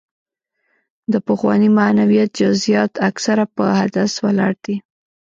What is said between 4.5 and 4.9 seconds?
دي.